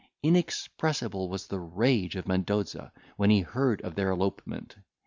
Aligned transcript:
Inexpressible 0.23 1.29
was 1.29 1.45
the 1.45 1.59
rage 1.59 2.15
of 2.15 2.27
Mendoza, 2.27 2.91
when 3.17 3.29
he 3.29 3.41
heard 3.41 3.83
of 3.83 3.93
their 3.93 4.09
elopement. 4.09 4.77